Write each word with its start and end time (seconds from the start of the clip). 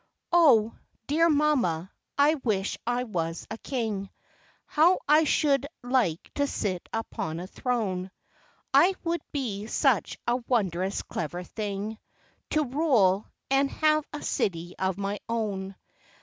O! 0.31 0.75
dear 1.05 1.29
mamma, 1.29 1.91
I 2.17 2.33
wish 2.33 2.75
I 2.87 3.03
was 3.03 3.45
a 3.51 3.59
King, 3.59 4.09
How 4.65 4.97
I 5.07 5.25
should 5.25 5.67
like 5.83 6.31
to 6.33 6.47
sit 6.47 6.89
upon 6.91 7.39
a 7.39 7.45
throne. 7.45 8.09
It 8.73 8.97
would 9.05 9.21
be 9.31 9.67
such 9.67 10.17
a 10.27 10.37
wondrous 10.37 11.03
clever 11.03 11.43
thing 11.43 11.99
To 12.49 12.63
rule, 12.63 13.27
and 13.51 13.69
have 13.69 14.03
a 14.11 14.23
city 14.23 14.73
of 14.79 14.97
my 14.97 15.19
own. 15.29 15.75